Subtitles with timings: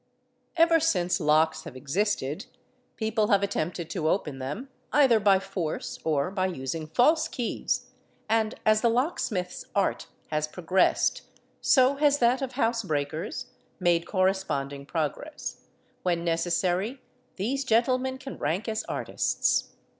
[0.57, 2.47] Ever since locks have existed
[2.95, 7.91] people have attempted to open them either by force or by using false keys,
[8.27, 11.21] and as the locksmith's art has pro_ gressed
[11.61, 16.99] so has that of housebreakers made corresponding progress—when | necessary
[17.35, 19.69] these gentlemen can rank as artists.